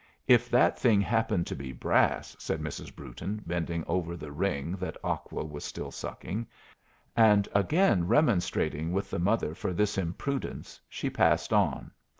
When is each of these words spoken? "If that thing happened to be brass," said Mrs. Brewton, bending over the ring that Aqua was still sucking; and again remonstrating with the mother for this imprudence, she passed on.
"If 0.25 0.49
that 0.49 0.79
thing 0.79 0.99
happened 0.99 1.45
to 1.45 1.55
be 1.55 1.71
brass," 1.71 2.35
said 2.39 2.59
Mrs. 2.59 2.95
Brewton, 2.95 3.43
bending 3.45 3.83
over 3.85 4.17
the 4.17 4.31
ring 4.31 4.71
that 4.77 4.97
Aqua 5.03 5.45
was 5.45 5.63
still 5.63 5.91
sucking; 5.91 6.47
and 7.15 7.47
again 7.53 8.07
remonstrating 8.07 8.93
with 8.93 9.11
the 9.11 9.19
mother 9.19 9.53
for 9.53 9.73
this 9.73 9.99
imprudence, 9.99 10.81
she 10.89 11.11
passed 11.11 11.53
on. 11.53 11.91